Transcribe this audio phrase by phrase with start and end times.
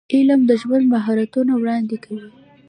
[0.15, 2.27] علم د ژوند مهارتونه وړاندې کوي.